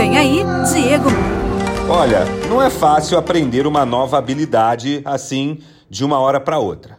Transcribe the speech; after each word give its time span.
Vem 0.00 0.16
aí, 0.16 0.42
Diego. 0.72 1.10
Olha, 1.86 2.24
não 2.48 2.62
é 2.62 2.70
fácil 2.70 3.18
aprender 3.18 3.66
uma 3.66 3.84
nova 3.84 4.16
habilidade 4.16 5.02
assim 5.04 5.58
de 5.90 6.02
uma 6.06 6.18
hora 6.18 6.40
para 6.40 6.58
outra. 6.58 6.96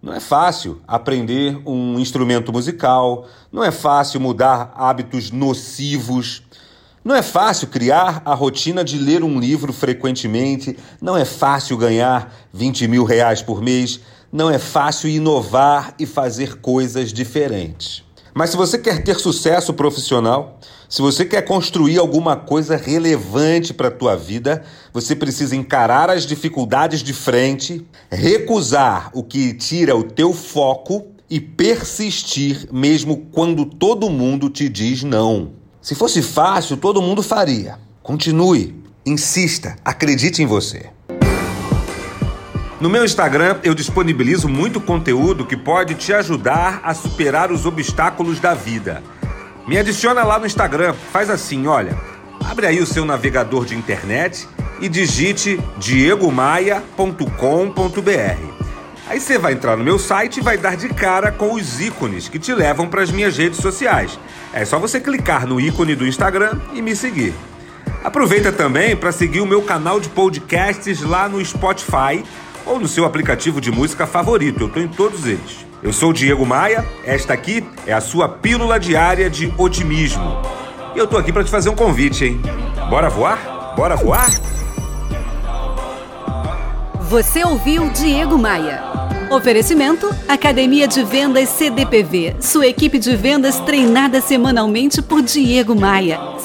Não 0.00 0.14
é 0.14 0.18
fácil 0.18 0.80
aprender 0.88 1.60
um 1.66 1.98
instrumento 1.98 2.50
musical, 2.50 3.26
não 3.52 3.62
é 3.62 3.70
fácil 3.70 4.18
mudar 4.18 4.72
hábitos 4.74 5.30
nocivos, 5.30 6.42
não 7.04 7.14
é 7.14 7.20
fácil 7.20 7.68
criar 7.68 8.22
a 8.24 8.32
rotina 8.32 8.82
de 8.82 8.96
ler 8.96 9.22
um 9.22 9.38
livro 9.38 9.70
frequentemente, 9.70 10.74
não 11.02 11.18
é 11.18 11.26
fácil 11.26 11.76
ganhar 11.76 12.34
20 12.50 12.88
mil 12.88 13.04
reais 13.04 13.42
por 13.42 13.60
mês, 13.60 14.00
não 14.32 14.48
é 14.48 14.58
fácil 14.58 15.10
inovar 15.10 15.92
e 15.98 16.06
fazer 16.06 16.62
coisas 16.62 17.12
diferentes. 17.12 18.07
Mas 18.38 18.50
se 18.50 18.56
você 18.56 18.78
quer 18.78 19.02
ter 19.02 19.18
sucesso 19.18 19.74
profissional, 19.74 20.60
se 20.88 21.02
você 21.02 21.24
quer 21.24 21.42
construir 21.42 21.98
alguma 21.98 22.36
coisa 22.36 22.76
relevante 22.76 23.74
para 23.74 23.88
a 23.88 23.90
tua 23.90 24.14
vida, 24.14 24.62
você 24.92 25.16
precisa 25.16 25.56
encarar 25.56 26.08
as 26.08 26.24
dificuldades 26.24 27.02
de 27.02 27.12
frente, 27.12 27.84
recusar 28.08 29.10
o 29.12 29.24
que 29.24 29.52
tira 29.54 29.96
o 29.96 30.04
teu 30.04 30.32
foco 30.32 31.08
e 31.28 31.40
persistir 31.40 32.68
mesmo 32.70 33.26
quando 33.32 33.64
todo 33.64 34.08
mundo 34.08 34.48
te 34.48 34.68
diz 34.68 35.02
não. 35.02 35.50
Se 35.82 35.96
fosse 35.96 36.22
fácil, 36.22 36.76
todo 36.76 37.02
mundo 37.02 37.24
faria. 37.24 37.76
Continue, 38.04 38.84
insista, 39.04 39.74
acredite 39.84 40.44
em 40.44 40.46
você. 40.46 40.90
No 42.80 42.88
meu 42.88 43.04
Instagram, 43.04 43.58
eu 43.64 43.74
disponibilizo 43.74 44.48
muito 44.48 44.80
conteúdo 44.80 45.44
que 45.44 45.56
pode 45.56 45.96
te 45.96 46.12
ajudar 46.12 46.80
a 46.84 46.94
superar 46.94 47.50
os 47.50 47.66
obstáculos 47.66 48.38
da 48.38 48.54
vida. 48.54 49.02
Me 49.66 49.76
adiciona 49.76 50.22
lá 50.22 50.38
no 50.38 50.46
Instagram, 50.46 50.94
faz 51.12 51.28
assim, 51.28 51.66
olha, 51.66 51.98
abre 52.44 52.68
aí 52.68 52.80
o 52.80 52.86
seu 52.86 53.04
navegador 53.04 53.64
de 53.64 53.74
internet 53.74 54.48
e 54.80 54.88
digite 54.88 55.60
diegomaia.com.br. 55.76 58.58
Aí 59.08 59.20
você 59.20 59.38
vai 59.38 59.54
entrar 59.54 59.76
no 59.76 59.82
meu 59.82 59.98
site 59.98 60.36
e 60.36 60.42
vai 60.42 60.56
dar 60.56 60.76
de 60.76 60.88
cara 60.88 61.32
com 61.32 61.54
os 61.54 61.80
ícones 61.80 62.28
que 62.28 62.38
te 62.38 62.54
levam 62.54 62.86
para 62.86 63.02
as 63.02 63.10
minhas 63.10 63.36
redes 63.36 63.58
sociais. 63.58 64.16
É 64.52 64.64
só 64.64 64.78
você 64.78 65.00
clicar 65.00 65.48
no 65.48 65.60
ícone 65.60 65.96
do 65.96 66.06
Instagram 66.06 66.60
e 66.72 66.80
me 66.80 66.94
seguir. 66.94 67.34
Aproveita 68.04 68.52
também 68.52 68.94
para 68.94 69.10
seguir 69.10 69.40
o 69.40 69.46
meu 69.46 69.62
canal 69.62 69.98
de 69.98 70.08
podcasts 70.08 71.02
lá 71.02 71.28
no 71.28 71.44
Spotify 71.44 72.22
ou 72.68 72.78
no 72.78 72.86
seu 72.86 73.04
aplicativo 73.04 73.60
de 73.60 73.70
música 73.70 74.06
favorito. 74.06 74.60
Eu 74.60 74.66
estou 74.68 74.82
em 74.82 74.88
todos 74.88 75.26
eles. 75.26 75.66
Eu 75.82 75.92
sou 75.92 76.10
o 76.10 76.12
Diego 76.12 76.44
Maia, 76.44 76.84
esta 77.04 77.32
aqui 77.32 77.64
é 77.86 77.92
a 77.92 78.00
sua 78.00 78.28
pílula 78.28 78.78
diária 78.78 79.30
de 79.30 79.52
otimismo. 79.56 80.42
E 80.94 80.98
eu 80.98 81.04
estou 81.04 81.18
aqui 81.18 81.32
para 81.32 81.44
te 81.44 81.50
fazer 81.50 81.68
um 81.68 81.76
convite, 81.76 82.24
hein? 82.24 82.40
Bora 82.90 83.08
voar? 83.08 83.74
Bora 83.76 83.96
voar? 83.96 84.28
Você 87.08 87.44
ouviu 87.44 87.88
Diego 87.90 88.36
Maia. 88.36 88.82
Oferecimento: 89.30 90.08
Academia 90.26 90.88
de 90.88 91.04
Vendas 91.04 91.48
CDPV. 91.50 92.36
Sua 92.40 92.66
equipe 92.66 92.98
de 92.98 93.14
vendas 93.14 93.60
treinada 93.60 94.20
semanalmente 94.20 95.00
por 95.00 95.22
Diego 95.22 95.74
Maia. 95.74 96.18